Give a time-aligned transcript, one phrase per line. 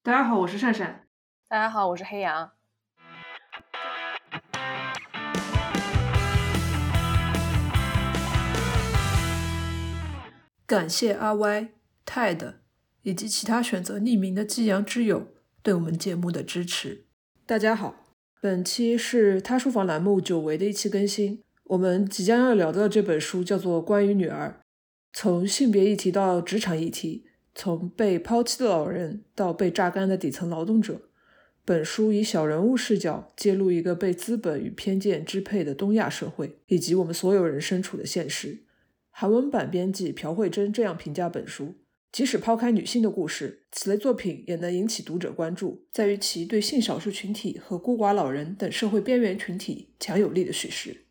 [0.00, 1.06] 大家好，我是善善。
[1.48, 2.52] 大家好，我是黑羊。
[10.64, 11.70] 感谢阿歪、
[12.06, 12.54] Ted
[13.02, 17.04] 以及其他选择匿名的激扬之友对我们节目的支持。
[17.44, 17.96] 大家好，
[18.40, 21.42] 本期是他书房栏目久违的一期更新。
[21.64, 24.60] 我们即将要聊的这本书叫做《关于女儿》，
[25.12, 27.27] 从性别议题到职场议题。
[27.58, 31.02] 从被抛弃的老人到被榨干的底层劳动者，
[31.64, 38.60] 本书以小人物视角揭露一个被资本与偏见支配的东亚社会，以及我们所有人身处的现实。
[39.10, 41.74] 韩文版编辑朴慧珍这样评价本书：
[42.12, 51.06] 即使抛开女性的故事，此类作品也能引起读者关注，在于其对性少数群体和孤寡老人等社会边缘群体强有力的叙事。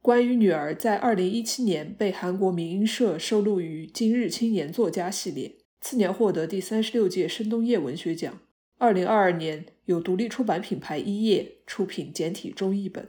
[0.00, 5.61] 关于女儿，在二零一七年被韩国民音社收录于今日青年作家系列。
[5.82, 8.38] 次年获得第三十六届深东叶文学奖。
[8.78, 13.08] 二零二二年有独立出版品牌一叶出品简体中译本。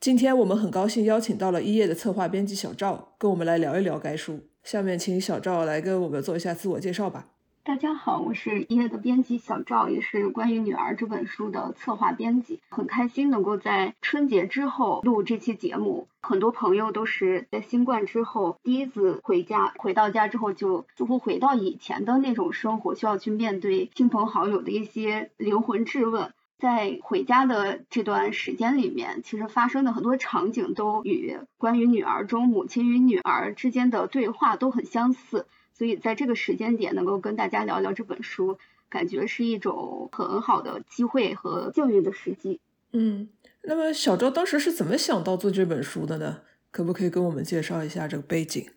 [0.00, 4.40] 今天我们很高兴邀请到了一叶的策划编辑小赵，跟我们来聊一聊该书。
[4.64, 7.30] 下面请小赵来跟我们做一下自我介绍吧。
[7.68, 12.60] 大家好，我是一页的编辑小赵，也是关于女儿这本书的策划编辑。
[12.70, 16.08] 很开心能够在春节之后录这期节目。
[16.22, 26.32] 很多朋友都是在新冠之后第一次回家，回到家之后就似乎回到以前的那种生活，需要去面对亲朋好友的一些灵魂质问。
[26.58, 35.46] 在回家的这段时间里面，其实发生的很多场景都与关于女儿中母亲与女儿之间的对话都很相似。
[35.78, 42.58] 所以在这个时间点能够跟大家聊聊这本书，感觉是一种很好的机会和幸运的时机。
[42.90, 43.28] 嗯，
[43.62, 46.40] 那么小周当时是怎么想到做这本书的呢？
[46.72, 48.68] 可不可以跟我们介绍一下这个背景？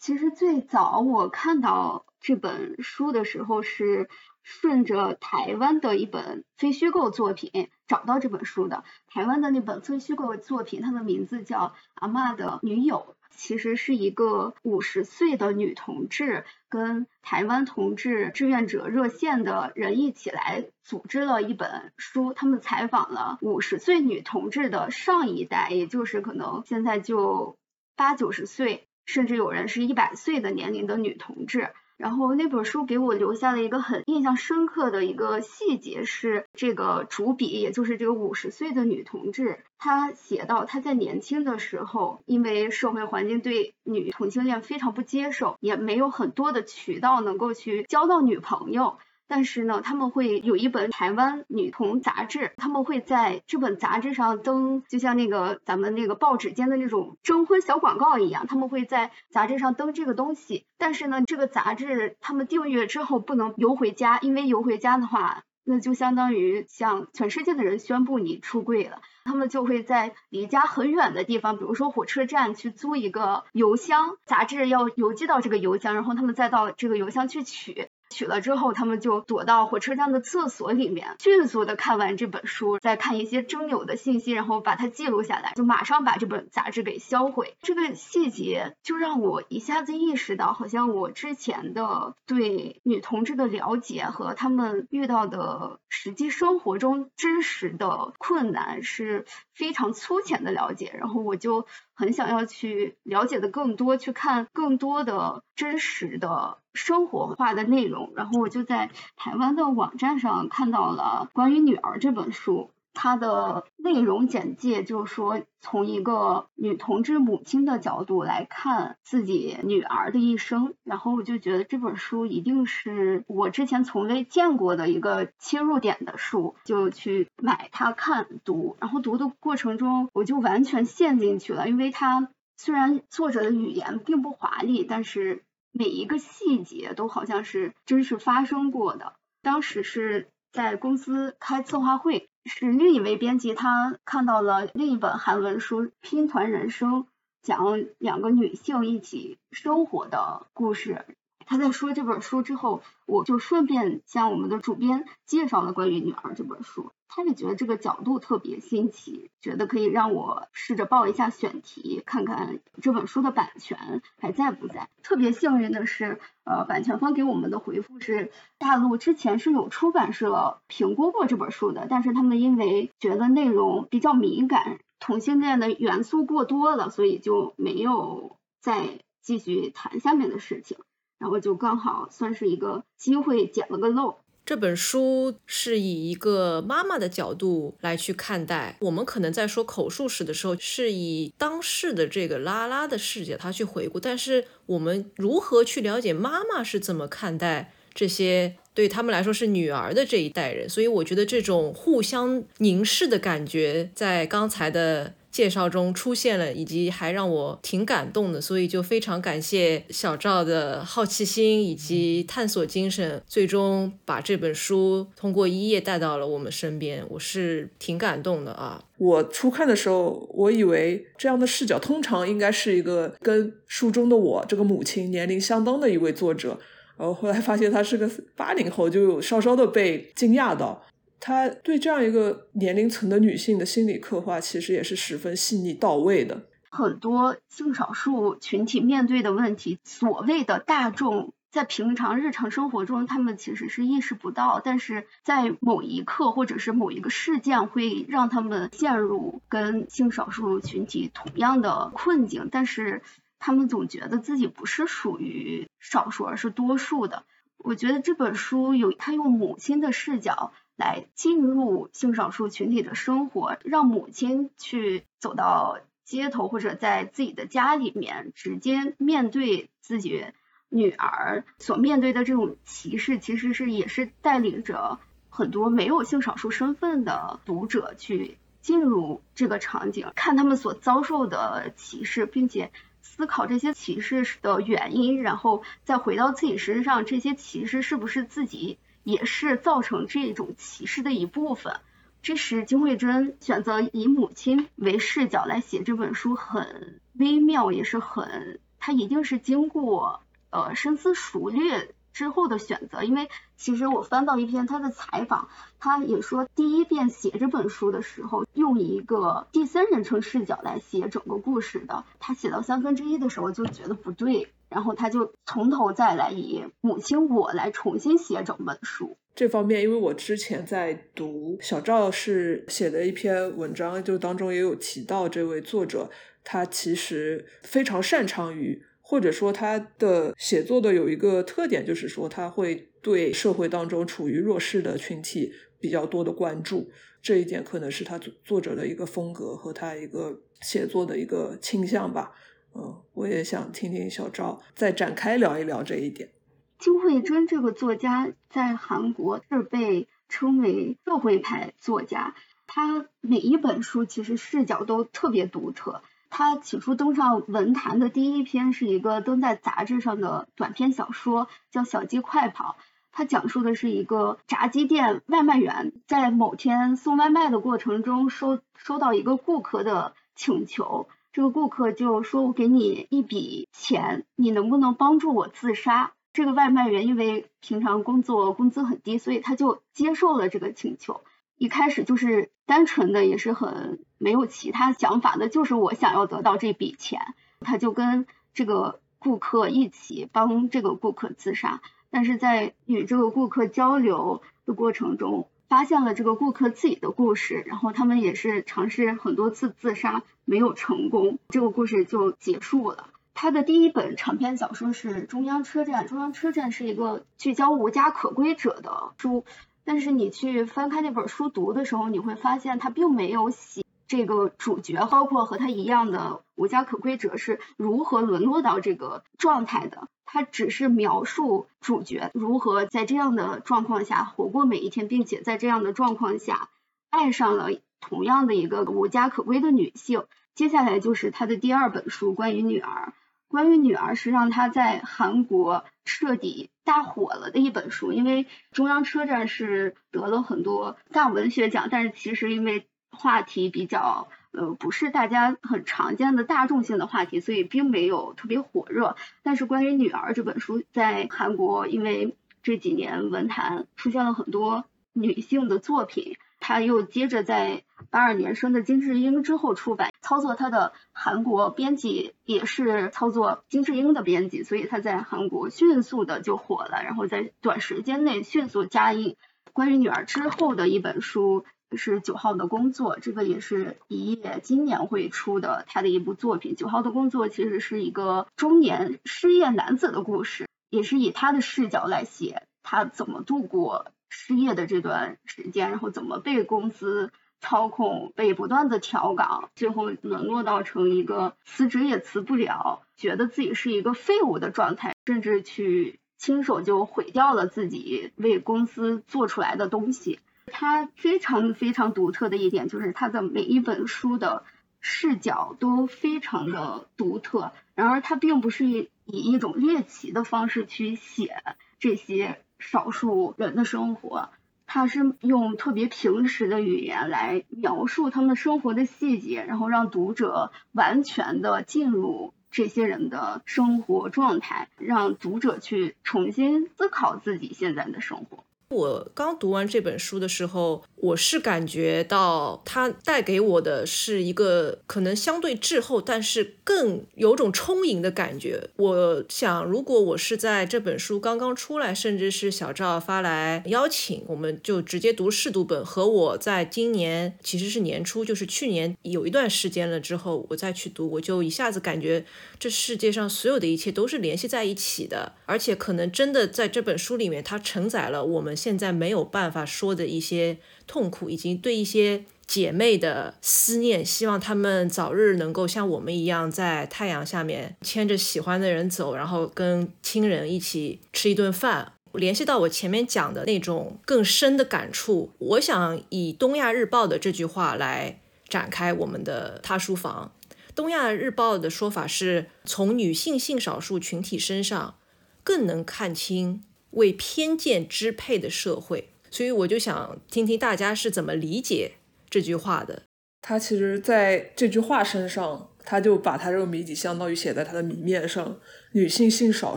[0.00, 4.08] 其实最早我看到这本书的时候，是
[4.42, 8.82] 顺着台湾的一本非虚构作品找到这本书的。
[9.06, 11.58] 台湾的那本非虚构作品，它的名字叫
[11.94, 13.14] 《阿妈的女友》。
[13.34, 27.56] 其实是一个五十岁的女同志跟台湾同志志愿者热线的人一起来组织了一本书，他们采访了五十岁女同志的上一代，也就是可能现在就
[27.96, 31.70] 八九十岁，甚至有人是一百岁的年龄的女同志。
[31.96, 48.98] 然后那本书给我留下了一个很印象深刻的一个细节，是这个主笔，也就是这个五十岁的女同志，她写到她在年轻的时候，因为社会环境对女同性恋非常不接受，也没有很多的渠道能够去交到女朋友。
[49.34, 60.66] 但是呢，他们会有一本台湾女童杂志，他们会在这本杂志上登，就像那个咱们那个报纸间的那种征婚小广告一样，他们会在杂志上登这个东西。
[60.76, 69.00] 但是呢，这个杂志他们订阅之后不能邮回家，因为邮回家的话，那就相当于向全世界的人宣布你出柜了。
[69.24, 77.88] 他们就会在离家很远的地方，比如说火车站去租一个邮箱，杂志要邮寄到这个邮箱，然后他们再到这个邮箱去取。
[78.12, 87.56] 取了之后，他们就躲到火车站的厕所里面，迅速的看完这本书，再看一些征友的信息，然后把它记录下来，就马上把这本杂志给销毁。
[87.62, 99.24] 这个细节就让我一下子意识到，好像我之前的对女同志的了解和他们遇到的实际生活中真实的困难是
[99.54, 106.58] 非常粗浅的了解，然后我就很想要去了解的更多，去看更多的真实的。
[106.74, 135.42] 生活化的内容，然后我就在台湾的网站上看到了关于女儿这本书，它的内容简介就是说，从一个女同志母亲的角度来看自己女儿的一生，然后我就觉得这本书一定是我之前从未见过的一个切入点的书，就去买它看读，然后读的过程中我就完全陷进去了，因为它虽然作者的语言并不华丽，但是。
[135.72, 139.14] 每一个细节都好像是真实发生过的。
[139.42, 147.04] 当时是在公司开策划会，是另一位编辑他看到了另一本韩文书《拼团人生》，
[147.42, 151.04] 讲两个女性一起生活的故事。
[151.46, 156.90] 他在说这本书之后，我就顺便向我们的主编介绍了关于女儿这本书。
[157.14, 164.88] 他也觉得这个角度特别新奇，觉得可以让我试着报一下选题，看看这本书的版权还在不在。
[165.02, 180.78] 特别幸运的是，呃，版权方给我们的回复是，大陆之前是有出版社评估过这本书的，但是他们因为觉得内容比较敏感，同性恋的元素过多了，所以就没有再继续谈下面的事情。
[181.22, 184.16] 然后就刚好算是一个机会，捡了个漏。
[184.44, 188.76] 这本书是以一个妈妈的角度来去看待。
[188.80, 194.00] 我们可能在说口述史的时候，是以当事的这个拉拉的视角，他去回顾。
[194.00, 200.68] 但是我们如何去了解妈妈是怎么看待这些对他们来说是女儿的这一代人？
[200.68, 205.14] 所以我觉得这种互相凝视的感觉，在刚才的。
[205.32, 218.84] 介绍中出现了，以及还让我挺感动的，所以就非常感谢小赵的好奇心以及探索精神，最终把这本书通过一页带到了我们身边，我是挺感动的啊。
[218.98, 226.58] 我初看的时候，我以为这样的视角通常应该是一个跟书中的我这个母亲年龄相当的一位作者，
[226.98, 230.84] 然后后来发现他是个八零后，就稍稍的被惊讶到。
[231.24, 236.48] 他对这样一个年龄层的女性的心理刻画，其实也是十分细腻到位的。
[236.68, 253.02] 很多性少数群体面对的问题，所谓的大众在平常日常生活中，他们其实是意识不到，但是在某一刻或者是某一个事件，会让他们陷入跟性少数群体同样的困境，但是
[253.38, 257.22] 他们总觉得自己不是属于少数，而是多数的。
[257.58, 260.52] 我觉得这本书有他用母亲的视角。
[260.76, 270.24] 来进入性少数群体的生活，让母亲去走到街头或者在自己的家里面，直接面对自己
[270.68, 288.78] 女儿所面对的这种歧视，其实是也是带领着很多没有性少数身份的读者去进入这个场景，看他们所遭受的歧视，并且思考这些歧视的原因，然后再回到自己身上，这些歧视是不是自己。
[289.04, 291.76] 也是造成这种歧视的一部分。
[292.22, 301.72] 这时，金惠珍选择以母亲为视角来写这本书，很微妙，也是很，她一定是经过呃深思熟虑。
[302.12, 319.16] 之后的选择，因为其实我翻到一篇她的采访，她也说第一遍写这本书的时候，用一个第三人称视角来写整个故事的，他写到三分之一的时候就觉得不对，然后他就从头再来，以母亲我来重新写整本书。
[319.34, 326.10] 这方面，因为我之前在读小赵是写的一篇文章，就当中也有提到这位作者，
[326.42, 328.82] 他其实非常擅长于。
[329.04, 336.90] 或者说他的写作的有一个特点，就是说他会对社会当中处于弱势的群体比较多的关注，
[337.20, 342.32] 这一点可能是他作作者的一个风格和他一个写作的一个倾向吧。
[342.74, 346.30] 嗯，我也想听听小赵再展开聊一聊这一点。
[346.78, 352.34] 金惠珍这个作家在韩国是被称为社会派作家，
[352.66, 356.02] 他每一本书其实视角都特别独特。
[356.30, 362.76] 他起初登上文坛的第一篇是一个登在杂志上的短篇小说，叫《小鸡快跑》。
[363.12, 381.22] 它讲述的是一个炸鸡店外卖员在某天送外卖的过程中收收到一个顾客的请求，这个顾客就说：“我给你一笔钱，你能不能帮助我自杀？”这个外卖员因为平常工作工资很低，所以他就接受了这个请求。
[381.56, 391.80] 一开始就是单纯的，也是很没有其他想法的，就是我想要得到这笔钱，他就跟这个顾客一起帮这个顾客自杀。
[392.10, 403.08] 但是在与这个顾客交流的过程中，发现了这个顾客自己的故事，然后他们也是尝试很多次自杀，没有成功，这个故事就结束了。
[403.32, 409.46] 他的第一本长篇小说是《中央车站》，《中央车站》是一个聚焦无家可归者的书。
[409.82, 413.82] 但是你去翻开那本书读的时候，你会发现他并没有写
[414.12, 420.06] 这个主角，包括和他一样的无家可归者是如何沦落到这个状态的。
[420.26, 426.68] 他只是描述主角如何在这样的状况下活过每一天，并且在这样的状况下
[427.08, 427.70] 爱上了
[428.02, 430.24] 同样的一个无家可归的女性。
[430.54, 433.14] 接下来就是他的第二本书，关于女儿。
[433.48, 449.16] 关于女儿是让他在韩国彻底大火了的一本书，因为中央车站是得了很多大文学奖，但是其实因为话题比较呃不是大家很常见的大众性的话题，所以并没有特别火热。
[449.42, 456.36] 但是关于女儿这本书在韩国，因为这几年文坛出现了很多女性的作品。
[456.64, 469.36] 她又接着在八二年生的金智英之后出版，操作她的韩国编辑也是操作金智英的编辑，所以她在韩国迅速的就火了，然后在短时间内迅速加印。
[469.72, 471.64] 关于女儿之后的一本书
[471.96, 476.76] 是九号的工作，这个也是一页今年会出的他的一部作品。
[476.76, 484.06] 九号的工作其实是一个中年失业男子的故事，也是以他的视角来写他怎么度过。
[484.34, 487.30] 失业的这段时间，然后怎么被公司
[487.60, 500.40] 操控，被不断的调岗，最后沦落到成一个辞职也辞不了，觉得自己是一个废物的状态，甚至去亲手就毁掉了自己为公司做出来的东西。
[500.66, 504.64] 他非常非常独特的一点就是他的每一本书的
[505.00, 511.62] 视角都非常的独特，然而他并不是以一种猎奇的方式去写
[511.98, 514.50] 这些少数人的生活，
[514.86, 528.64] 他是用特别平实的语言来描述他们生活的细节，然后让读者完全的进入这些人的生活状态，让读者去重新思考自己现在的生活。
[528.92, 538.90] 我刚读完这本书的时候，我是感觉到它带给我的是一个可能相对滞后，但是更有种充盈的感觉。
[538.96, 552.44] 我想，如果我是在这本书刚刚出来，甚至是小赵发来邀请，我们就直接读试读本，和我在今年其实是年初，就是去年有一段时间了之后，我再去读，我就一下子感觉
[552.78, 558.76] 这世界上所有的一切都是联系在一起的，而且可能真的在这本书里面，它承载了我们。
[558.82, 572.14] 现在没有办法说的一些痛苦，以及对一些姐妹的思念，希望她们早日能够像我们一样，在太阳下面牵着喜欢的人走，然后跟亲人一起吃一顿饭。
[572.32, 580.50] 联系到我前面讲的那种更深的感触，我想以《东亚日报》的这句话来展开我们的他书房。
[580.94, 585.14] 《东亚日报》的说法是从女性性少数群体身上
[585.62, 586.82] 更能看清。
[587.12, 592.12] 为偏见支配的社会，所以我就想听听大家是怎么理解
[592.50, 593.22] 这句话的。
[593.60, 598.80] 他其实在这句话身上，他就把他这个谜底相当于写在他的谜面上。
[599.12, 599.96] 女性性少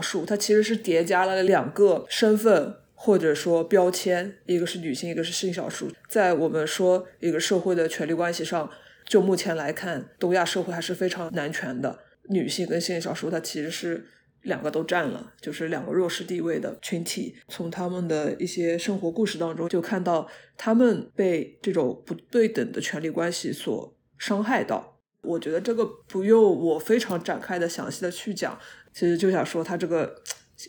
[0.00, 5.90] 数，它其实是叠加了两个身份或者说标签，一个是女性，一个是性少数。
[6.08, 8.70] 在我们说一个社会的权力关系上，
[9.08, 11.98] 就目前来看，东亚社会还是非常男权的。
[12.28, 14.06] 女性跟性少数，它其实是。
[14.46, 17.36] 两个都占了，就是两个弱势地位的群体。
[17.48, 20.26] 从他们的一些生活故事当中，就看到
[20.56, 24.98] 他们被这种不对等的权利关系所伤害到。
[25.22, 28.58] 我觉得这个不用我非常展开的、详细的去讲，
[28.92, 30.22] 其实就想说，他这个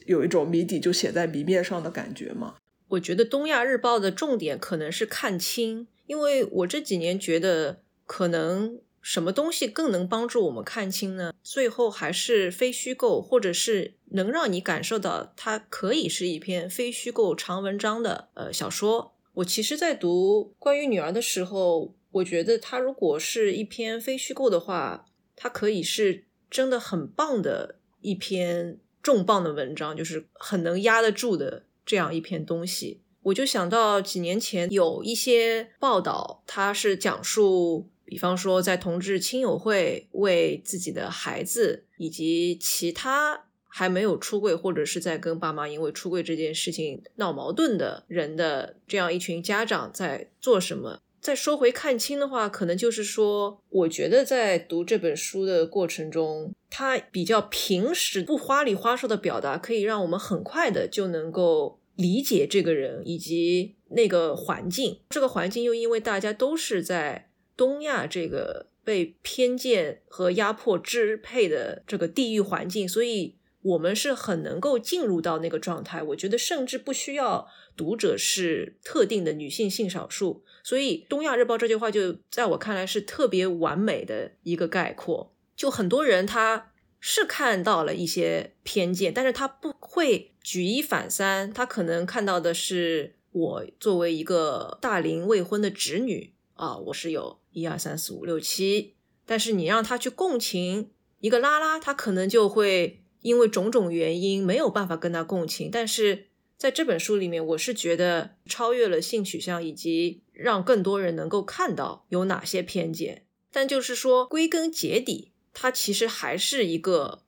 [0.05, 2.55] 有一种谜底就写在谜面上的感觉嘛。
[2.89, 8.79] 我觉得《东亚日报》的重点可能是看清，因为我这几年觉得可能。
[9.09, 11.31] 什么东西更能帮助我们看清呢？
[11.41, 19.15] 最后还是非虚构，或者是能让你感受到它可以是一篇非虚构长文章的呃小说。
[19.35, 25.05] 我其实，在读关于女儿的时候，我觉得它如果是一篇非虚构的话，
[25.37, 32.99] 它可以是真的很棒的一篇重磅的文章，就是很能压得住的这样一篇东西。
[33.21, 37.87] 我就想到几年前有一些报道，它是讲述。
[38.07, 51.01] 比方说，在同志亲友会为自己的孩子以及其他还没有出柜或者是在跟爸妈因为出柜这件事情闹矛盾的人的这样一群家长在做什么？
[51.19, 65.01] 再说回看清的话，可能就是说，我觉得在读这本书的过程中，它比较平实、不花里花哨的表达，可以让我们很快的就能够理解这个人以及那个环境。
[65.09, 67.26] 这个环境又因为大家都是在。
[67.57, 76.01] 东亚这个被偏见和压迫支配的这个地域环境，所以我们是很能够进入到那个状态。
[76.01, 80.43] 我觉得甚至不需要读者是特定的女性性少数。
[80.63, 85.33] 所以《东亚日报》这句话就在我看来是特别完美的一个概括。
[85.55, 96.33] 就很多人他是看到了一些偏见，但是他不会举一反三，他可能看到的是我作为一个大龄未婚的侄女。
[96.53, 98.93] 啊，我是有一二三四五六七，
[99.25, 105.71] 但是你让他去共情一个拉拉，他可能就会因为种种原因没有办法跟他共情。
[105.71, 113.25] 但是在这本书里面，我是觉得超越了性取向，以及让更多人能够看到有哪些偏见。
[113.51, 117.23] 但就是说，归根结底，它其实还是一个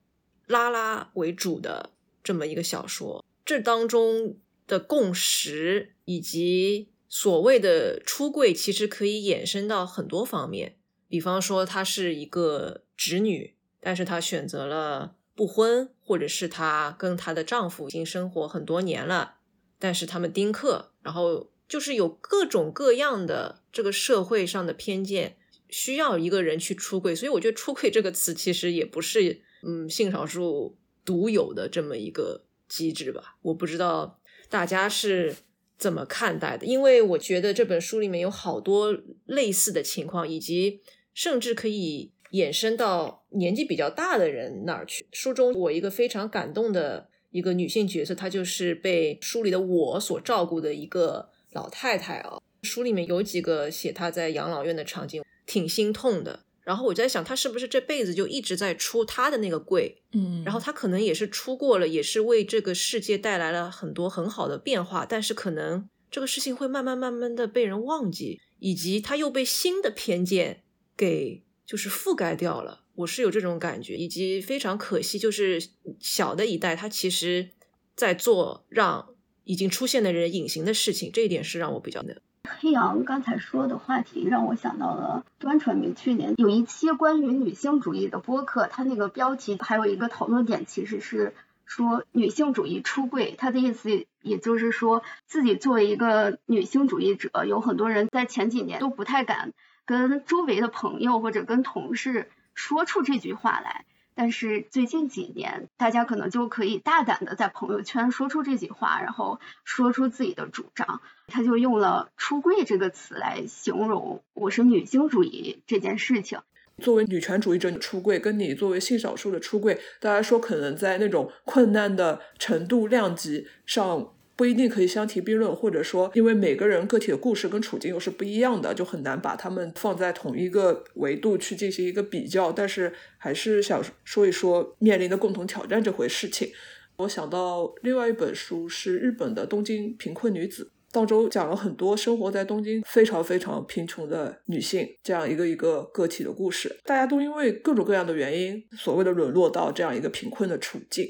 [0.46, 1.94] 拉拉为主的
[2.24, 3.26] 这么一个小说。
[3.44, 6.90] 这当中的共识以及。
[7.12, 19.38] 所谓的出柜，其实可以衍生到很多方面，比方说她是一个直女，但是她选择了不婚，或者是她跟她的丈夫已经生活很多年了，
[19.80, 25.38] 但是他们丁克，然后就是有各种各样的这个社会上的偏见，
[25.68, 35.36] 需要一个人去出柜，所以我觉得“出柜”这个词其实也不是嗯性少数独有的这么一个机制吧，我不知道大家是。
[35.80, 38.96] 怎么看待的，因为我觉得这本书里面有好多
[39.26, 40.82] 类似的情况，以及
[41.14, 45.08] 甚至可以衍生到年纪比较大的人那儿去。
[45.12, 52.42] 书中我一个非常感动的一个女性角色，她就是被书里的我所照顾的一个老太太啊。
[52.62, 56.42] 书里面有几个写她在养老院的场景，挺心痛的。
[56.64, 60.02] 然后我在想，他是不是这辈子就一直在出他的那个柜？
[60.12, 70.64] 嗯，然后他可能也是出过了，也是为这个世界带来了很多很好的变化，但是可能这个事情会慢慢慢慢的被人忘记，以及他又被新的偏见
[70.96, 72.86] 给就是覆盖掉了。
[72.96, 75.64] 我是有这种感觉，以及非常可惜，就是
[76.00, 77.50] 小的一代，他其实
[77.96, 82.22] 在做让已经出现的人隐形的事情，这一点是让我比较的。
[82.48, 91.34] 黑羊刚才说的话题让我想到了端传媒去年有一期关于女性主义的播客，它那个标题还有一个讨论点，其实是
[91.66, 93.36] 说女性主义出柜。
[93.38, 99.54] 他的意思也就是说自己作为一个女性主义者，有很多人在前几年都不太敢
[99.86, 103.86] 跟周围的朋友或者跟同事说出这句话来。
[104.22, 111.00] 但是最近几年，大家可能就可以大胆的在朋友圈说出这句话，然后说出自己的主张。
[111.28, 116.42] 他就用了“出柜”这个词来形容我是女性主义这件事情。
[116.80, 124.12] 作为女权主义者出柜，跟你作为性少数的出柜，大家说可能在那种困难的程度量级上。
[124.40, 132.50] 不一定可以相提并论，或者说，因为每个人个体的故事跟处境又是不一样的，就很难把他们放在同一个维度去进行一个比较。
[132.50, 136.50] 但是，还是想说一说面临的共同挑战这回事情。
[136.96, 146.74] 我想到另外一本书是日本的《东京贫困女子》，当中讲了很多生活在东京非常非常贫穷的女性这样一个一个个体的故事。
[146.86, 151.10] 大家都因为各种各样的原因，所谓的沦落到这样一个贫困的处境。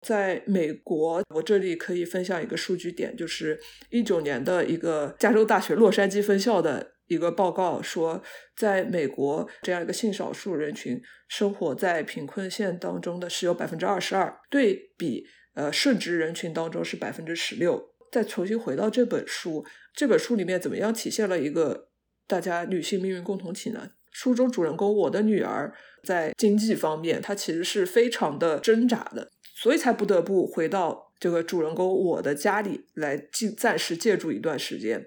[0.00, 8.22] 在美国，我这里可以分享一个数据点，就是一九年的一个加州大学洛杉矶分校的一个报告说，
[8.56, 17.94] 在美国这样一个性少数人群生活在贫困线当中的是有百分之二十二，对比呃顺直人群当中是百分之十六。
[18.10, 21.88] 再重新回到这本书，这本书里面怎么样体现了一个
[22.26, 23.90] 大家女性命运共同体呢？
[24.10, 25.72] 书中主人公我的女儿
[26.02, 29.30] 在经济方面，她其实是非常的挣扎的。
[29.60, 35.04] 所以才不得不回到这个主人公我的家里来暂暂时借住一段时间。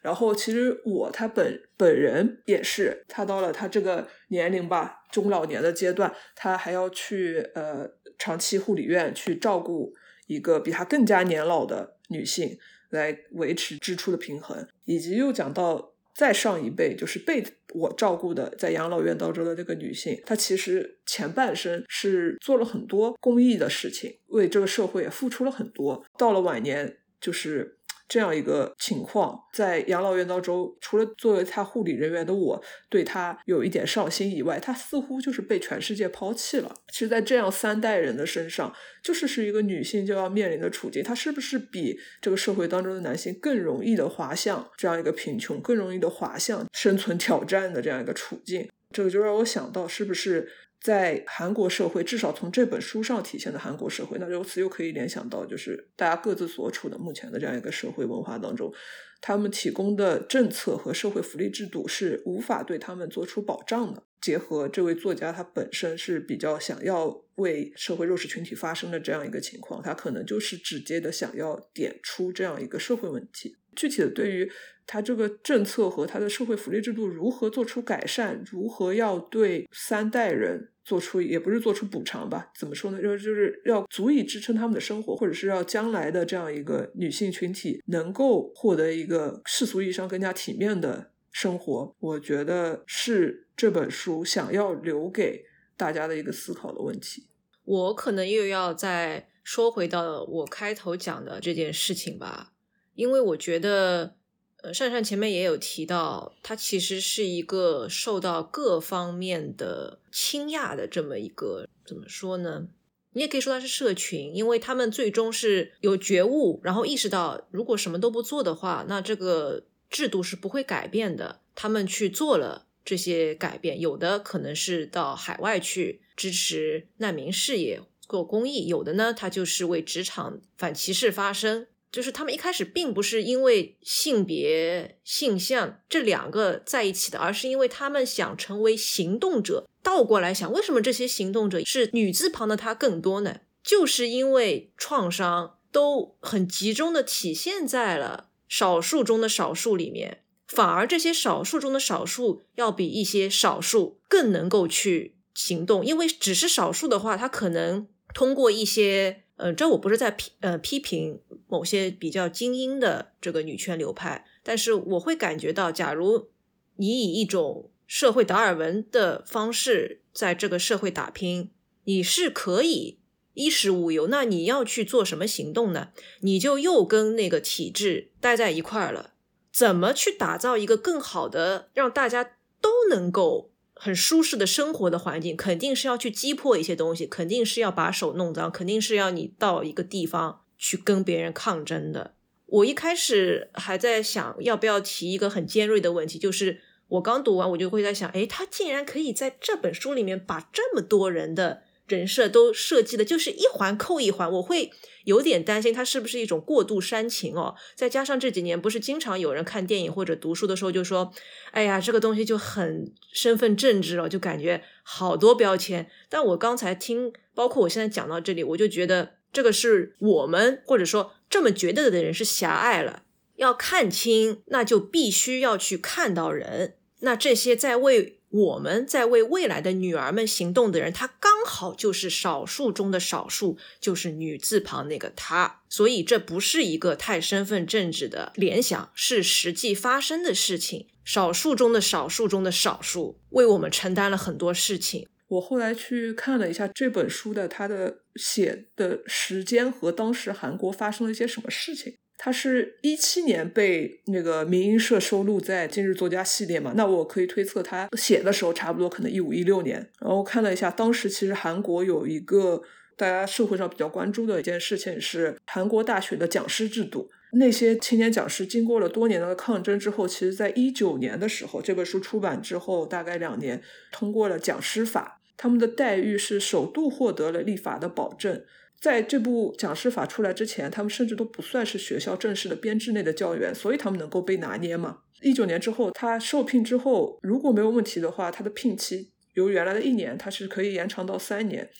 [0.00, 7.86] 然后其实我他本本人也是，他到了他这个年龄吧，中老年的阶段，他还要去呃
[8.18, 9.92] 长期护理院去照顾
[10.26, 15.91] 一个比他更加年老的女性，来维持支出的平衡，以及又讲到。
[16.14, 17.44] 再上一辈就是被
[17.74, 26.04] 我照顾的，在养老院当中的这个女性，她其实前半生是做了很多公益的事情，为这个社会付出了很多。
[26.18, 27.78] 到了晚年，就是。
[28.12, 36.74] 这样一个情况，在养老院当中，除了作为他护理人员的我对他有一点上心以外，他似乎就是被全世界抛弃了。
[36.92, 38.70] 其实，在这样三代人的身上，
[39.02, 41.02] 就是是一个女性就要面临的处境。
[41.02, 48.68] 她是不是比这个社会当中的男性更容易的滑向这样一个贫穷，更容易的滑向生存挑战的这样一个处境？
[48.90, 50.46] 这个就让我想到，是不是？
[50.82, 58.72] 在韩国社会，至少从这本书上体现的韩国社会，那由此又可以联想到，就是大家各自所处的目前的这样一个社会文化当中，
[59.20, 64.02] 他们提供的政策和社会福利制度是无法对他们做出保障的。
[64.20, 73.56] 结合这位作家他本身是比较想要为社会弱势群体发声的这样一个情况，他可能就是直接的想要点出这样一个社会问题。
[73.74, 74.52] 具体的，对于
[74.86, 82.50] 他这个政策和他的社会福利制度如何做出改善，如何要对三代人做出，也不是做出补偿吧？
[82.58, 83.00] 怎么说呢？
[83.00, 91.94] 就是就是要足以支撑他们的生活，或者是要将来的这样一个女性群体能够获得一个世俗意义上更加体面的生活。
[92.00, 95.44] 我觉得是这本书想要留给
[95.76, 97.28] 大家的一个思考的问题。
[97.64, 102.52] 我可能又要再说回到我开头讲的这件事情吧。
[102.94, 104.16] 因为我觉得，
[104.62, 112.68] 呃，善善前面也有提到，它其实是一个受到各方面的倾轧的这么一个，怎么说呢？
[113.14, 121.40] 你也可以说它是社群，因为他们最终是有觉悟，然后意识到，如果什么都不做的话，那这个制度是不会改变的。
[121.54, 131.66] 他们去做了这些改变，有的可能是到海外去支持难民事业做公益，有的呢，他就是为职场反歧视发声。
[131.92, 139.68] 就是他们一开始并不是因为性别性向这两个在一起的，而是因为他们想成为行动者。
[139.82, 143.40] 倒过来想，为什么这些行动者是女字旁的他更多呢？
[143.62, 166.28] 就是因为创伤都很集中的体现在了少数中的少数里面，反而这些少数中的少数要比一些少数更能够去行动，因为只是少数的话，他可能通过一些，呃，这我不是在批呃批评某些比较精英的这个女权流派，但是我会感觉到，假如
[166.76, 171.50] 你以一种社会达尔文的方式在这个社会打拼，
[171.84, 172.98] 你是可以。
[173.34, 175.88] 衣食无忧，那你要去做什么行动呢？
[176.20, 179.14] 你就又跟那个体制待在一块儿了。
[179.50, 183.50] 怎么去打造一个更好的，让大家都能够
[183.84, 185.36] 很舒适的生活的环境？
[185.36, 192.14] 肯定是要去击破一些东西，肯定是要把手弄脏，肯定是要你到一个地方去跟别人抗争的。
[192.46, 201.64] 我一开始还在想要不要提一个很尖锐的问题，就是我刚读完，我就会在想，诶，他竟然可以在这本书里面把这么多人的。
[201.88, 204.70] 人设都设计的就是一环扣一环，我会
[205.04, 207.54] 有点担心它是不是一种过度煽情哦。
[207.74, 211.12] 再加上这几年不是经常有人看电影或者读书的时候就说
[211.52, 223.02] ：“哎呀，这个东西就很身份政治了，就感觉好多标签。”但我刚才听，包括我现在讲到这里，我就觉得这个是我们或者说这么觉得的人是狭隘了。
[223.36, 226.76] 要看清，那就必须要去看到人。
[227.00, 228.18] 那这些在为。
[228.32, 235.60] 我们在为未来的女儿们行动的人，她刚好就是少数中的少数，就是女字旁那个她。
[235.68, 240.88] 所以这不是一个太身份政治的联想，是实际发生的事情。
[241.04, 245.06] 少数中的少数中的少数，为我们承担了很多事情。
[245.28, 251.94] 我后来去看了一下这本书的它的写的时间和当时韩国发生了一些什么事情。
[252.24, 256.72] 他是一七年被那个民营社收录在今日作家系列嘛？
[256.76, 259.90] 那我可以推测他写的时候差不多可能一五一六年。
[259.98, 262.62] 然后看了一下，当时其实韩国有一个
[262.96, 267.10] 大家社会上比较关注的一件事情是韩国大学的讲师制度。
[267.32, 278.44] 那些青年讲师经过了多年的抗争之后，其实在一九年的时候，这本书出版之后大概两年，通过了讲师法，他们的待遇是首度获得了立法的保证。
[278.82, 285.02] 在这部讲师法出来之前，他们甚至都不算是学校正式的编制内的教员，所以他们能够被拿捏嘛。
[285.20, 291.70] 一九年之后，他受聘之后，如果没有问题的话，他的聘期由原来的一年，他是可以延长到三年。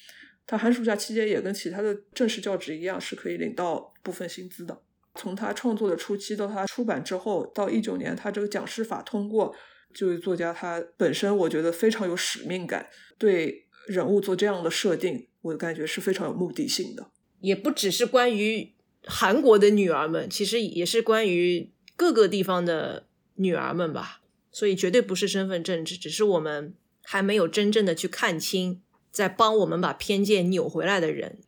[0.47, 4.81] 他寒暑假期间也跟其他的正式教职一样，是可以领到部分薪资的。
[5.17, 9.53] 从他创作的初期到他出版之后，到一九年他这个讲师法通过，
[9.93, 12.89] 这位作家他本身我觉得非常有使命感，
[13.19, 15.27] 对人物做这样的设定。
[15.43, 18.73] 我感觉是非常有目的性的，也不只是关于
[19.05, 24.23] 韩国的女儿们，其实也是关于各个地方的女儿们吧。
[24.53, 31.41] 所以绝对不是身份政治，只是我们还没有真正的去看清，在帮我们把偏见扭回来的人，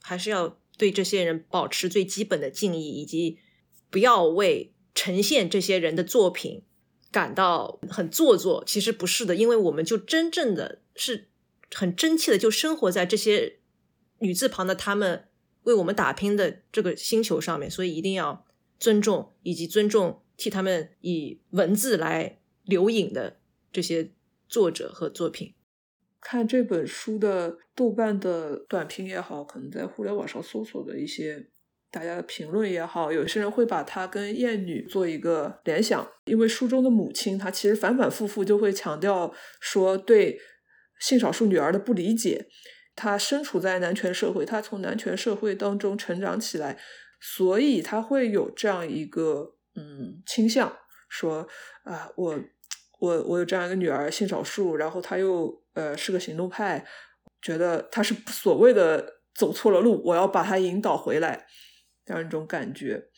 [0.00, 3.38] 还是要对这些人保持最基本的敬意，以及
[3.90, 6.62] 不要为呈现这些人的作品
[7.10, 8.62] 感到很做作。
[8.64, 11.29] 其实不是的，因为我们就真正的是。
[11.74, 13.58] 很真切的就生活在这些
[14.18, 15.28] 女字旁的他们
[15.62, 18.44] 为我们打拼的这个星球上面，所以一定要
[18.78, 23.38] 尊重以及尊重替他们以文字来留影的
[23.72, 24.10] 这些
[24.48, 25.54] 作者和作品。
[26.20, 31.48] 看这本书的豆瓣的短评也好，可能在互联网上搜索的一些
[31.90, 40.38] 大家的评论也好，有些人会把它跟艳女做一个联想，因为书中的母亲她其实反反复复就会强调说对。
[41.00, 42.46] 性少数女儿的不理解，
[42.94, 46.78] 她身处在男权社会，她从男权社会当中成长起来，
[47.20, 50.76] 所以她会有这样一个嗯倾向，
[51.08, 51.48] 说
[51.82, 52.38] 啊，我
[53.00, 56.86] 我我有这样一个女儿，性少数，然后她又呃是个行动派，
[57.42, 61.46] 觉得她是所谓的走错了路，我要把她引导回来，
[62.04, 63.08] 这样一种感觉，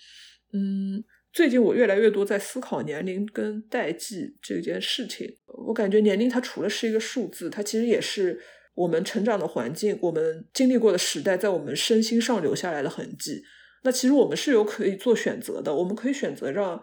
[0.52, 1.04] 嗯。
[1.32, 5.38] 最近我越来越多在思考年龄跟代际这件事情。
[5.66, 8.38] 我感觉年龄它除了是一个数字，它其实也是
[8.74, 13.42] 我们成长的环境、我们经历过的时代在我们身心上留下来的痕迹。
[13.84, 16.82] 那其实我们是有可以做选择的，我们可以选择让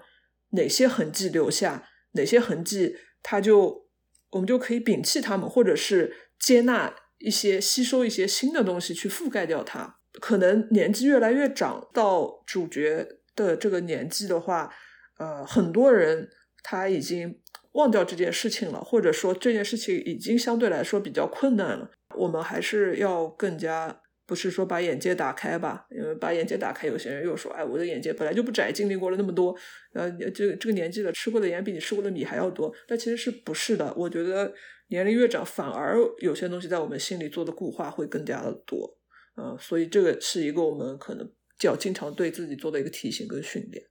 [0.51, 3.87] 哪些痕迹留下，哪些痕迹它就
[4.31, 9.99] 我们就可以摒弃它们，或者是接纳一些、吸收一些新的东西去覆盖掉它。
[10.19, 13.18] 可能年纪越来越长，到主角。
[13.45, 14.69] 的这个年纪的话，
[15.17, 16.29] 呃，很多人
[16.63, 17.39] 他已经
[17.71, 21.89] 忘掉这件事情了，或者说这件事情已经相对来说比较困难了。
[22.15, 25.87] 我们还是要更加，不是说把眼界打开吧？
[25.91, 29.55] 因为把眼界打开，有些人又说，哎，我的眼界本来就不窄，经历过了那么多，
[29.93, 32.73] 呃，这这个年纪了，吃过的盐比你吃过的米还要多。
[32.87, 33.93] 但其实是不是的？
[33.95, 34.53] 我觉得
[34.89, 38.97] 年龄越长，反而有些东西在我们心里做的固化会更加的多。
[39.37, 41.31] 嗯，所以这个是一个我们可能。
[41.59, 43.89] 就要经常对自己做的一个提醒跟训练。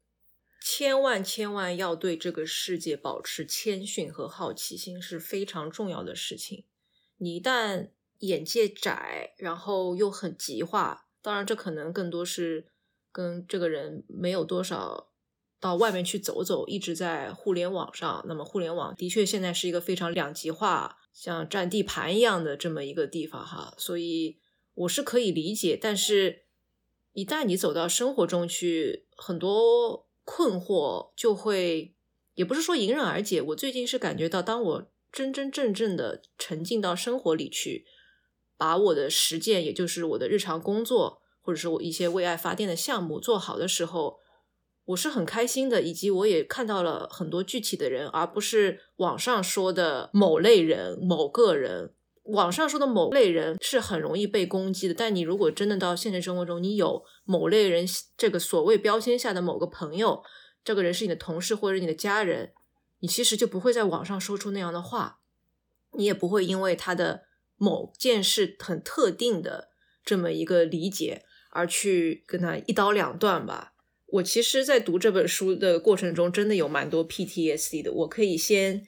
[0.61, 6.65] 千万千万要对这个世界保持谦逊和好奇心是非常重要的事情。
[7.19, 12.67] 你一旦眼界窄，然后又很极化，当然这可能更多是
[13.13, 15.13] 跟这个人没有多少
[15.61, 18.25] 到外面去走走，一直在互联网上。
[18.29, 24.41] 那么互联网的确现在是一个非常两极化，像占地盘一样的这么一个地方哈，所以
[24.75, 25.79] 我是可以理解。
[25.81, 26.45] 但是，
[27.19, 30.07] 一旦你走到生活中去，很多。
[30.31, 31.95] 困惑就会，
[32.35, 33.41] 也不是说迎刃而解。
[33.41, 37.87] 我最近是感觉到，当我真真正正的沉浸到生活里去，
[38.59, 44.19] 把我的实践，也就是我的日常工作，或者是我一些为爱发电的项目做好的时候，
[44.85, 45.81] 我是很开心的。
[45.81, 51.95] 以及我也看到了很多具体的人，而不是网上说的某类人、某个人。
[52.29, 57.87] 网上说的某类人是很容易被攻击的，但你如果真的到现实生活中，你有某类人
[58.17, 60.23] 这个所谓标签下的某个朋友，
[60.63, 62.53] 这个人是你的同事或者你的家人，
[63.01, 65.21] 你其实就不会在网上说出那样的话，
[65.97, 67.23] 你也不会因为他的
[67.57, 69.71] 某件事很特定的
[70.05, 73.73] 这么一个理解而去跟他一刀两断吧。
[74.07, 78.87] 我其实，在读这本书的过程中，真的有蛮多 PTSD 的，我可以先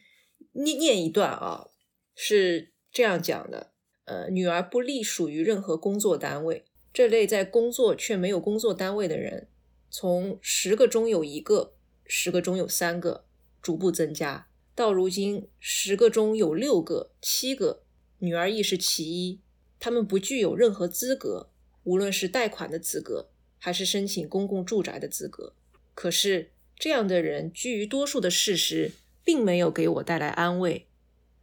[0.53, 1.69] 念念一段啊，
[2.15, 2.70] 是。
[2.93, 3.73] 这样讲的，
[4.05, 6.65] 呃，女儿不隶属于任何工作单位。
[6.93, 9.49] 这类在工作却没有工作单位的人，
[9.89, 11.75] 从十个中有一个，
[12.05, 13.25] 十个中有三个，
[13.63, 17.85] 逐步增加，到如今十个中有六个、七个。
[18.19, 19.41] 女儿亦是其一。
[19.79, 21.49] 他们不具有任何资格，
[21.85, 25.55] 无论是贷款的资格，还是申请公共住宅的资格。
[25.95, 28.93] 可是，这样的人居于多数的事实，
[29.25, 30.89] 并没有给我带来安慰。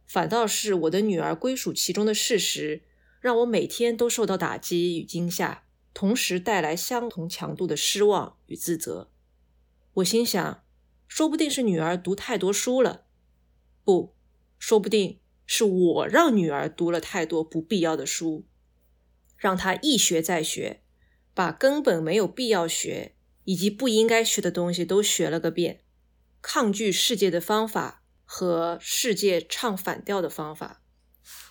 [0.08, 2.82] 反倒是我的女儿归属其中的事实，
[3.20, 9.10] 让我每天都受到打击与惊吓，同时带来相同强度的失望与自责。
[9.96, 10.64] 我心想，
[11.06, 13.04] 说不定是女儿读太多书了，
[13.84, 14.14] 不，
[14.58, 18.46] 说不定是我让女儿读了太多不必要的书，
[19.36, 20.80] 让她一学再学，
[21.34, 25.82] 把根本没有必要学以及不应该学的东西都学了个遍，
[26.40, 28.02] 抗拒世界的方法。
[28.30, 30.82] 和世界唱反调的方法，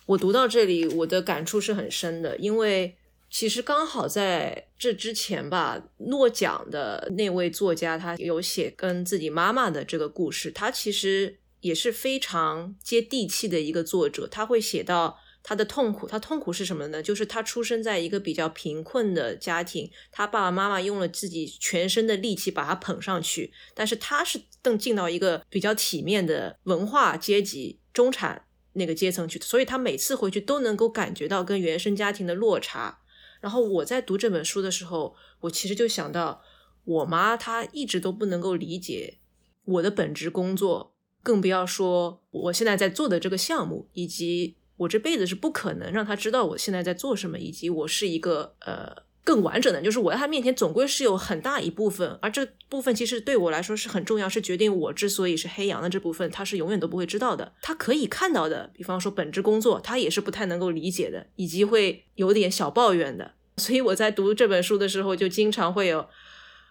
[0.06, 2.96] 我读到这里，我的感触是很深的，因为
[3.28, 15.18] 其实刚好在这之前吧，诺奖的那位作家他有写跟自己妈妈的这个故事，他其实也是非常接地气的一个作者，他会写到。
[15.48, 17.02] 他的痛苦，他痛苦是什么呢？
[17.02, 33.00] 就是他出生在一个比较贫困的家庭，他爸爸妈妈用了自己全身的力气把他捧上去，但是他是更进到一个比较体面的文化阶级中产那个阶层去，所以他每次回去都能够感觉到跟原生家庭的落差。
[33.40, 36.42] 然后我在读这本书的时候，我其实就想到，
[36.84, 39.20] 我妈她一直都不能够理解
[39.64, 44.57] 我的本职工作，更不要说我现在在做的这个项目以及。
[44.78, 57.52] 我这辈子是不可能让他知道我现在在做什么，以及我是一个呃更完整的，就是我在他面前总归是有很大一部分，而这部分其实对我来说是很重要，是决定我之所以是黑羊的这部分，他是永远都不会知道的。
[57.60, 63.32] 他可以看到的，比方说本职工作，他也是不太能够理解的，以及会有点小抱怨的。
[63.56, 66.08] 所以我在读这本书的时候，就经常会有，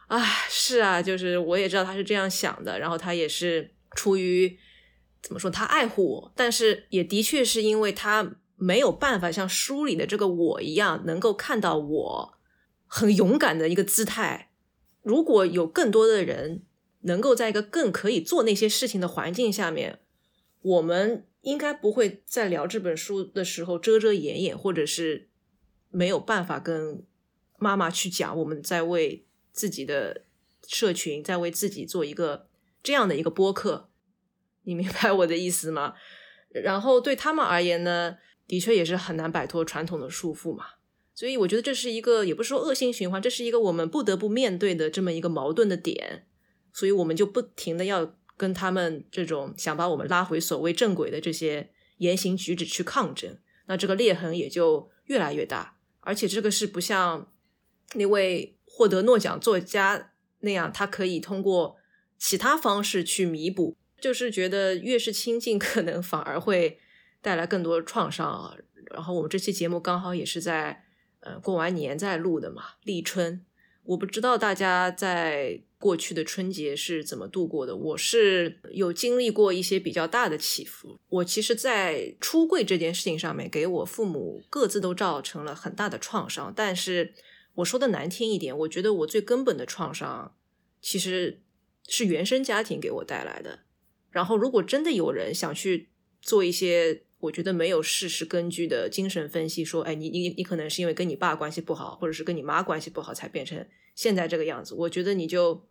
[0.08, 4.58] 啊，是啊，就是我也知道他是这样想的，然后他也是出于。
[5.28, 5.52] 怎么说？
[5.52, 12.34] 他爱护我，但是也的确是因为他没有办法像书里的这个我一样，能够看到我
[12.86, 14.52] 很勇敢的一个姿态。
[15.02, 16.63] 如果有更多的人
[17.02, 20.00] 能够在一个更可以做那些事情的环境下面，
[20.62, 25.28] 我们应该不会在聊这本书的时候遮遮掩掩，或者是
[25.90, 27.04] 没有办法跟
[27.60, 30.22] 妈妈去讲我们在为自己的
[30.66, 32.48] 社群，在为自己做一个
[32.82, 33.87] 这样的一个播客。
[34.67, 35.93] 你明白我的意思吗？
[36.51, 40.65] 然后对他们而言呢，的确也是很难摆脱传统的束缚嘛。
[41.15, 46.27] 所以我觉得这是一个，也不是说恶性循环，这是一个我们不得不面对的这么一个矛盾的点。
[46.73, 55.77] 所以我们就不停的要跟他们这种想把我们拉回所谓正轨的这些言行举止去抗争，那这个裂痕也就越来越大。
[56.01, 57.32] 而且这个是不像
[57.93, 61.77] 那位获得诺奖作家那样，他可以通过
[62.17, 63.77] 其他方式去弥补。
[64.00, 66.80] 就是觉得越是亲近， 可能反而会
[67.22, 68.56] 带来更多创伤啊。
[68.92, 70.84] 然后我们这期节目刚好也是在
[71.20, 73.44] 呃过完年再录的嘛，立春。
[73.84, 77.76] 我不知道大家在过去的春节是怎么度过的。
[77.76, 81.00] 我是有经历过一些比较大的起伏。
[81.10, 86.54] 我其实，在出柜这件事情上面，给我父母各自都造成了很大的创伤。
[86.56, 87.14] 但是
[87.56, 90.36] 我说的难听一点，我觉得我最根本的创伤，
[90.82, 91.42] 其实。
[91.90, 93.60] 是原生家庭给我带来的。
[94.12, 95.89] 然后，如果真的有人想去
[96.22, 104.76] 做一些我觉得没有事实根据的精神分析，说，哎，你你你可能是因为跟你爸关系不好，或者是跟你妈关系不好，才变成现在这个样子。
[104.76, 105.65] 我觉得你就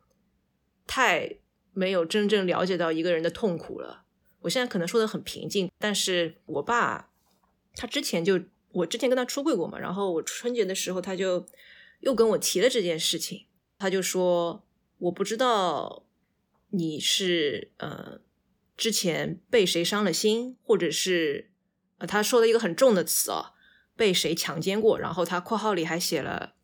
[0.87, 1.37] 太
[1.73, 4.05] 没有真正了解到一个人的痛苦了。
[4.41, 7.11] 我现在可能说的很平静，但是我爸
[7.75, 8.41] 他之前就
[8.73, 11.47] 我之前跟他出柜过嘛，然后我春节的时候他就
[12.01, 13.47] 又跟我提了这件事情，
[13.79, 14.65] 他就说
[14.99, 16.05] 我不知道
[16.71, 18.21] 你是呃
[18.77, 21.51] 之前被谁伤了心，或者是
[21.99, 23.53] 呃他说了一个很重的词啊，
[23.97, 26.55] 被谁强奸过，然后他括号里还写了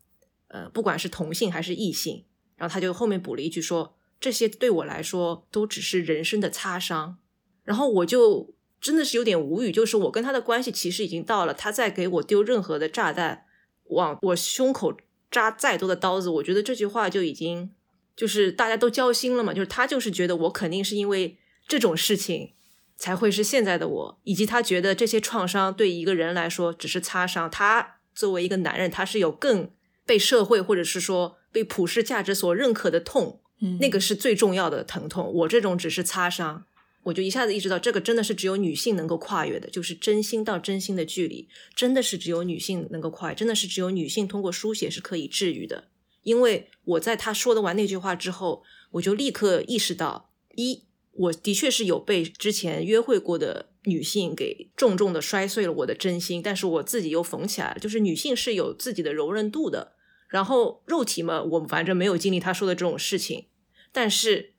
[0.47, 7.17] 呃不管是同性还是异性，然后他就后面补了一句说这些对我来说都只是人生的擦伤。
[7.63, 13.45] 然后我就真的是有点无语，就是我跟他的关系其实已经到了，他再给我丢任何的炸弹，
[13.85, 14.97] 往我胸口
[15.31, 17.73] 扎再多的刀子，我觉得这句话就已经
[18.15, 21.37] 就是大家都交心了嘛，就是他就是觉得我肯定是因为
[21.73, 22.53] 这种事情
[22.97, 29.71] 才会是现在的我，以及他觉得这些创伤对一个人来说只是擦伤，他作为一个男人，他是有更
[30.05, 36.65] 被社会或者是说被普世价值所认可的痛，嗯那个是最重要的疼痛，我这种只是擦伤。
[37.05, 45.85] 我就一下子意识到，这个真的是只有女性能够跨越的，就是真心到真心的距离，真的是只有女性能够跨越，真的是只有女性通过书写是可以治愈的。
[46.21, 50.83] 因为我在他说的完那句话之后，我就立刻意识到，一，
[51.13, 57.79] 我的确是有被之前约会过的女性给重重的摔碎了我的真心，但是我自己又缝起来了。
[57.79, 59.93] 就是女性是有自己的柔韧度的，
[60.27, 63.47] 然后肉体嘛，我反正没有经历他说的这种事情，
[63.91, 64.53] 但是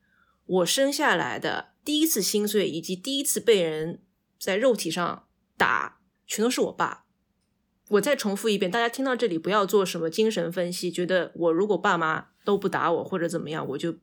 [0.47, 1.75] 我生下来的。
[1.85, 4.01] 第一次心碎，以及第一次被人
[4.39, 5.27] 在肉体上
[5.59, 7.05] 打，全都是我爸。
[7.91, 13.95] 我再重复一遍，大家听到这里不要做什么精神分析，觉得我如果爸妈都不打我或者怎么样，我就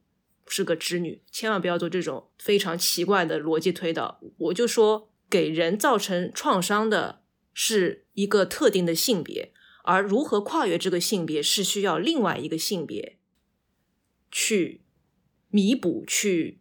[0.54, 4.20] 是个织女，千万不要做这种非常奇怪的逻辑推导。
[4.38, 7.22] 我就说，给人造成创伤的
[7.54, 9.54] 是一个特定的性别，
[9.86, 13.18] 而如何跨越这个性别，是需要另外一个性别
[14.30, 14.82] 去
[15.48, 16.60] 弥补去。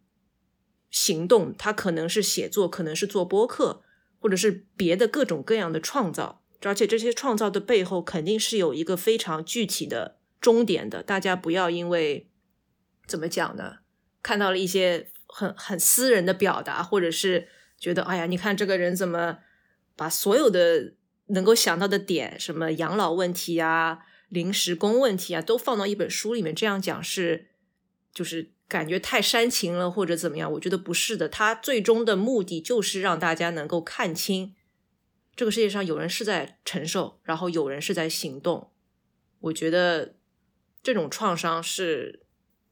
[0.88, 3.82] 行动，它可能是写作，可能是做播客，
[4.20, 11.02] 或者是别的各种各样的创造，而且这些创造的背后肯定是有一个非常具体的终点的。
[11.02, 12.30] 大家不要因为
[13.06, 13.79] 怎么讲呢？
[14.22, 19.38] 看到了一些很很私人的表达，或者是觉得哎呀，你看这个人怎么
[19.96, 20.94] 把所有的
[21.26, 27.48] 能够想到的点，什么养老问题啊、临时工问题啊，都放到一本书里面，这样讲是
[28.14, 28.52] 就是。
[28.70, 30.52] 感觉太煽情了，或者怎么样？
[30.52, 31.28] 我觉得不是的。
[31.28, 34.54] 他最终的目的就是让大家能够看清，
[35.34, 38.70] 这个世界上有人是在承受，然后有人是在行动。
[39.40, 40.14] 我觉得
[40.84, 42.24] 这种创伤是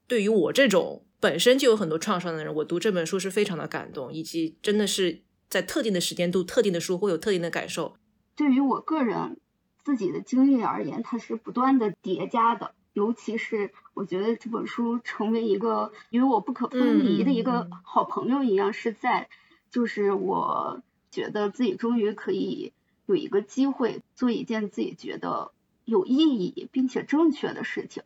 [0.06, 7.96] 对于我这种本身就有很多创伤的人，我读这本书是非常的感动，以及真的是在特定的时间读特定的书会有特定的感受。
[8.36, 9.38] 对于我个人
[9.84, 12.72] 自己的经历而言，它是不断的叠加的。
[12.94, 19.28] 尤其是我觉得这本书成为一个与我不可分离的一个好朋友一样，是在
[19.70, 22.72] 就是我觉得自己终于可以
[23.06, 25.52] 有一个机会做一件自己觉得
[25.84, 28.02] 有意义并且正确的事情，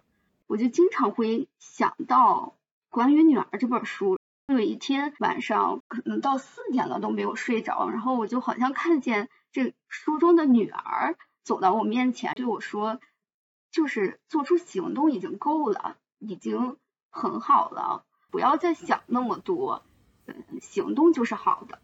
[0.47, 2.55] 我就经常会想到
[2.93, 4.19] 关于女儿这本书。
[4.49, 13.01] 有一天晚上可能到四点了都没有睡着，然后我就好像看见这书中的女儿走到我面前对我说。
[13.71, 16.77] 就是做出行动已经够了，已经
[17.09, 19.83] 很好了，不要再想那么多，
[20.27, 21.79] 嗯，行动就是好的。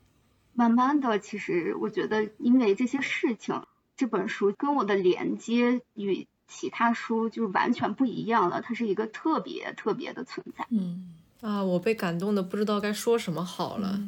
[0.53, 3.65] 慢慢的，其实我觉得，因为这些事情，
[3.97, 10.67] 这本书跟我的连接与其他书就是完全不一样了，它是一个特别特别的存在。
[10.71, 14.01] 嗯啊，我被感动的不知道该说什么好了。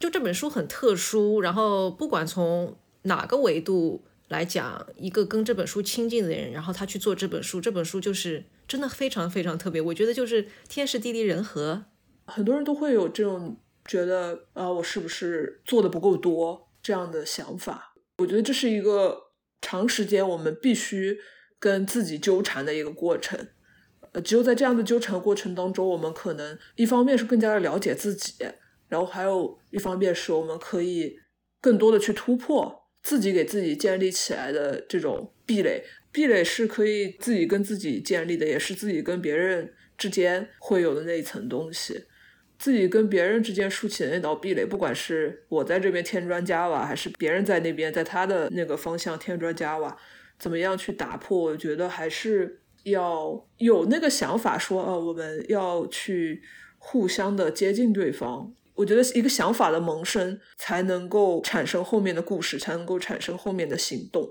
[0.00, 4.02] 就这本书很特殊，然后不管从哪个维度。
[4.28, 9.80] 来讲一个跟这本书亲近的人，然后他去做这本书，这本书就是真的非常非常特别。
[9.80, 11.86] 我觉得就是天时地利人和，
[12.26, 13.56] 很多人都会有这种
[13.86, 17.94] 觉得啊，我是不是做的不够多这样的想法。
[18.18, 19.30] 我觉得这是一个
[19.62, 21.18] 长时间我们必须
[21.58, 23.48] 跟自己纠缠的一个过程。
[24.12, 28.34] 呃，只有在这样的纠缠过程当中，我们可能一方面是更加的了解自己，
[28.88, 31.18] 然后还有一方面是我们可以
[31.60, 32.84] 更多的去突破。
[33.00, 42.04] 自己给自己建立起来的这种壁垒，壁垒是可以自己跟自己建立的，也是自己跟别人之间会有的那一层东西。
[42.58, 49.96] 自己跟别人之间竖起的那道壁垒，不管是我在这边添砖加瓦，还是别人在那边在他的那个方向添砖加瓦，
[50.38, 51.38] 怎么样去打破？
[51.38, 56.42] 我觉得还是要有那个想法，说，呃，我们要去
[56.78, 58.52] 互相的接近对方。
[58.74, 64.28] 我觉得一个想法的萌生，才能够产生后面的故事，才能够产生后面的行动。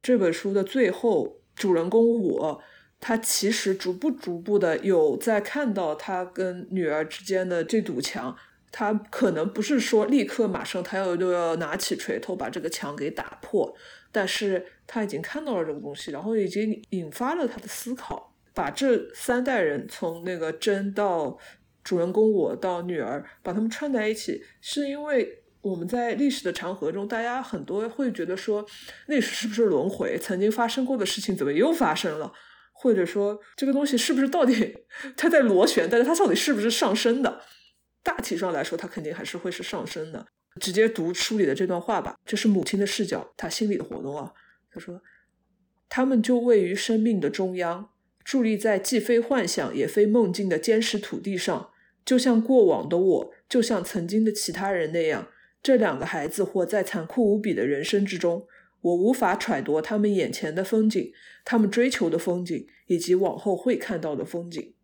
[0.00, 2.62] 这本书的最后，主人公我，
[3.00, 8.36] 他其实逐步逐步的有在看到他跟女儿之间的这堵墙。
[8.72, 13.74] 他可能不是说立刻马上他要就要拿起锤头把这个墙给打破，
[14.12, 21.38] 但是他已经看到了这个东西，然后已经引发了他的思考，把这三代人从那个真到。
[21.82, 28.64] 主人公我到女儿把他们串在一起，是因为我们在历史的长河中，大家很多会觉得说
[29.06, 30.18] 历史是不是轮回？
[30.18, 32.30] 曾经发生过的事情怎么又发生了？
[32.72, 34.76] 或者说这个东西是不是到底
[35.16, 35.88] 它在螺旋？
[35.90, 37.40] 但是它到底是不是上升的？
[38.02, 40.26] 大体上来说，它肯定还是会是上升的。
[40.58, 44.32] 直接读书里的这段话吧，这是母亲的视角，她心里的活动啊。
[44.72, 45.02] 她说
[45.88, 47.90] ：“他们就位于生命的中央。”
[48.26, 51.70] 伫立在既非幻想也非梦境的坚实土地上，
[52.04, 55.28] 就像过往的我，就像曾经的其他人那样，
[55.62, 58.46] 这两个孩子活在残酷无比的人生之中。
[58.82, 61.12] 我无法揣度他们眼前的风景，
[61.44, 64.74] 他们追求的风景，以及往后会看到的风景。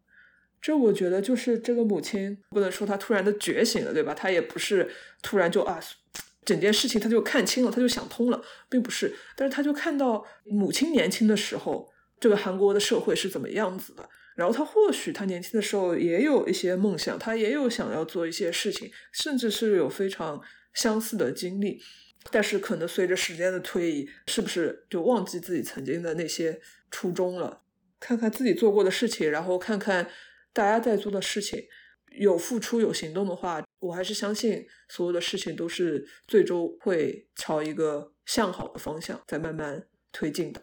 [0.61, 4.15] 这我觉得就是这个母亲，不能说她突然的觉醒了，对吧？
[4.15, 4.91] 她也不是
[5.23, 5.81] 突然就啊，
[6.45, 9.15] 整件事情她就看清了，她就想通了，并不是。
[9.37, 11.93] 但是她就看到母亲年轻的时候。
[12.19, 14.09] 这个韩国的社会是怎么样子的？
[14.37, 20.41] 然后她或许她年轻的时候也有一些梦想，她也有想要做一些事情，甚至是有非常
[20.73, 21.79] 相似的经历。
[22.31, 26.59] 但是可能随着时间的推移，是不是就忘记自己曾经的那些
[26.91, 27.61] 初衷了？
[28.01, 30.09] 看看自己做过的事情，然后看看
[30.57, 31.63] 大家在做的事情，
[32.19, 40.63] 有付出有行动的话，我还是相信所有的事情都是最终会朝一个向好的方向在慢慢推进的。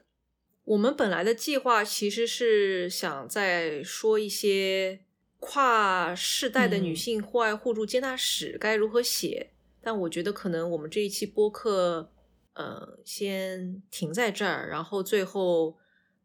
[0.63, 5.01] 我们本来的计划其实是想再说一些
[5.39, 12.11] 跨世代的女性户外互助接纳史该如何写，但我觉得可能我们这一期播客，
[12.53, 15.77] 呃，先停在这儿，然后最后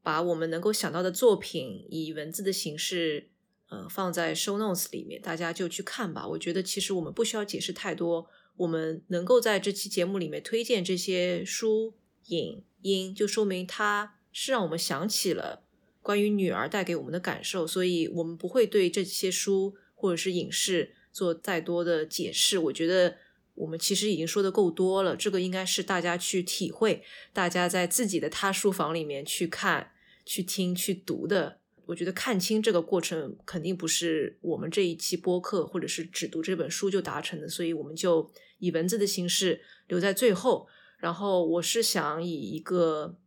[0.03, 3.29] 把我们能够想到的作品以文字的形式，
[3.69, 6.27] 呃，放在 show notes 里面，大家就去看吧。
[6.27, 11.95] 我觉得其实我们不需要解释太多，我们能够在这期节目里面推荐这些书
[12.27, 14.15] 影音，就说明它。
[14.31, 15.65] 是让我们想起了
[16.01, 22.57] 关于女儿带给我们的感受，所以我们不会对这些书或者是影视做再多的解释。
[22.59, 23.17] 我觉得
[23.55, 27.03] 我们其实已经说的够多了，这个应该是大家去体会，
[27.33, 29.91] 大家在自己的 他书房里面去看、
[30.25, 31.58] 去听、去读的。
[31.89, 40.69] 我觉得看清这个过程肯定不是我们这一期播客或者是只读这本书就达成的，所以我们就以文字的形式留在最后。
[40.99, 43.19] 然后我是想以一个。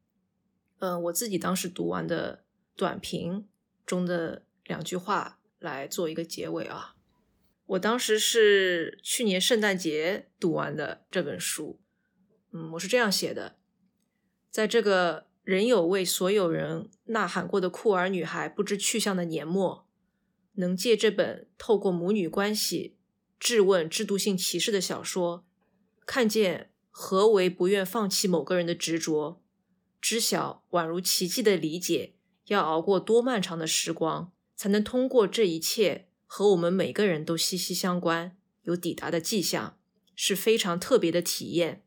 [0.83, 2.43] 嗯，我自己当时读完的
[2.75, 3.47] 短评
[3.85, 6.95] 中的两句话来做一个结尾啊。
[7.67, 11.79] 我当时是去年圣诞节读完的这本书，
[12.51, 13.57] 嗯，我是这样写的：
[14.49, 19.85] 在这个仍有为所有人呐喊过的酷儿女孩不知去向的年末，
[20.53, 22.95] 能借这本透过母女关系
[23.37, 25.45] 质问制度性歧视的小说，
[26.05, 29.41] 看见何为不愿放弃某个人的执着。
[29.99, 32.15] 知晓宛如奇迹的理解，
[32.47, 39.77] 要熬过多漫长的时光，才能通过这一切和我们每个人都息息相关，有抵达的迹象，
[40.15, 41.83] 是非常特别的体验。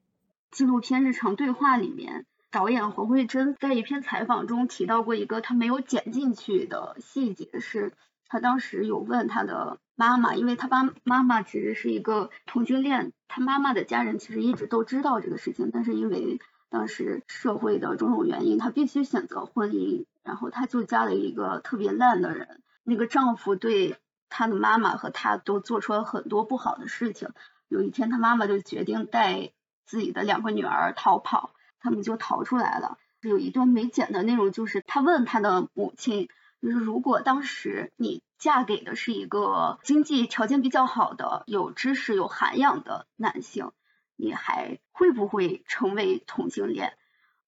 [0.52, 7.92] 纪录片《日常对话》里面，导演黄慧珍在一篇采访中提到过一个他没有剪进去的细节，是
[8.28, 16.38] 他当时有问他的妈妈，因为他爸妈妈其实是一个同性恋，他妈妈的家人其实一直都知道这个事情，但是因为
[16.70, 22.62] 当时社会的种种原因，她必须选择婚姻，然后她就嫁了一个特别烂的人。
[22.84, 23.96] 那个丈夫对
[24.28, 27.30] 她的妈妈和她都做出了很多不好的事情。
[27.66, 29.50] 有一天，她妈妈就决定带
[29.84, 31.50] 自己的两个女儿逃跑，
[31.84, 32.98] 他们就逃出来了。
[33.20, 36.28] 有一段没剪的内容，就是他问他的母亲，
[36.60, 43.70] 就是如果当时你嫁给的是一个经济条件比较好的、有知识、有涵养的男性。
[44.16, 46.96] 你还会不会成为同性恋？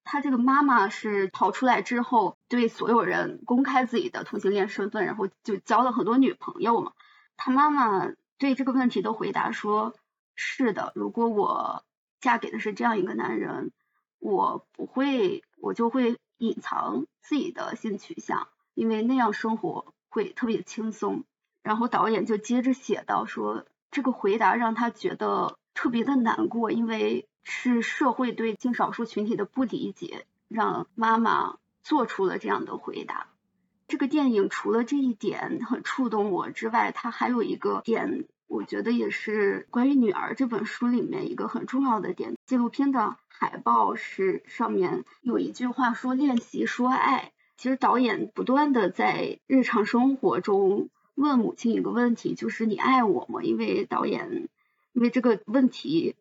[0.03, 6.91] 他这个妈妈是逃出来之后，对所有人公开自己的同性恋身份，然后就交了很多女朋友嘛。
[7.37, 9.95] 他妈妈对这个问题的回答说：
[10.35, 11.85] 是的，如果我
[12.19, 13.71] 嫁给的是这样一个男人，
[14.19, 21.23] 我不会，我就会隐藏自己的性取向，因为那样生活会特别轻松。
[21.63, 25.57] 然后导演就接着写到说，这个回答让他觉得。
[25.79, 33.27] 特别的难过，因为是社会对性少数群体的不理解，让妈妈做出了这样的回答。
[33.87, 42.35] 这个电影除了这一点很触动我之外，它还有一个点，我觉得也是关于女儿这本书里面一个很重要的点。
[42.45, 54.49] 纪录片的海报是上面有一句话说：“练习说爱。”其实导演不断的在日常生活中问母亲一个问题，就是“你爱我吗？”因为导演
[54.93, 56.15] 因为这个问题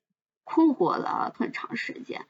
[0.45, 2.27] 困惑了很长时间。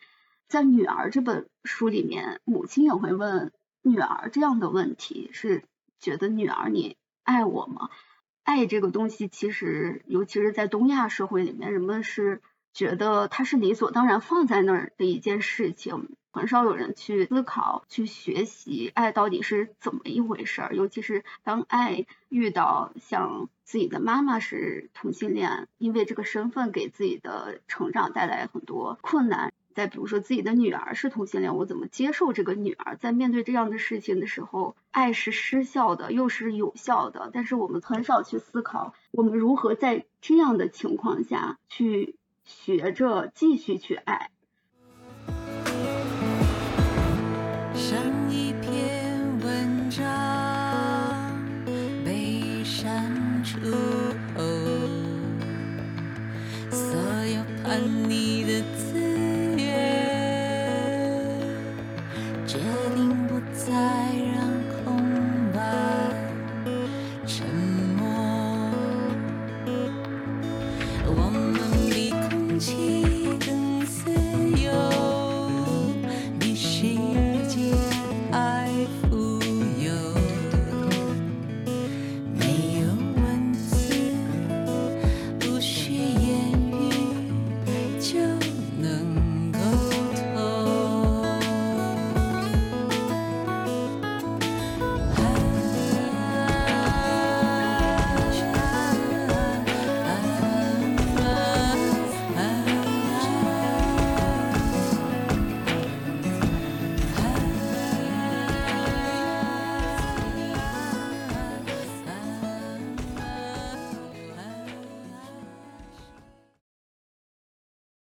[0.49, 3.53] 在《女儿》这本书里面，母亲也会问。
[3.83, 5.63] 女儿这样的问题是
[6.01, 7.89] 觉得女儿你爱我吗？
[8.47, 12.41] 爱这个东西其实尤其是在东亚社会里面，人们是
[12.73, 20.77] 觉得它是理所当然放在那儿的一件事情，很少有人去思考、去学习爱到底是怎么一回事儿。
[20.77, 29.53] 尤其是当爱遇到像自己的妈妈是同性恋，因为这个身份给自己的成长带来很多困难。
[29.77, 32.97] 再比如说自己的女儿是同性恋，我怎么接受这个女儿？
[32.97, 37.29] 在面对这样的事情的时候，爱是失效的，又是有效的。
[37.35, 44.31] 但是我们很少去思考，我们如何在这样的情况下去学着继续去爱。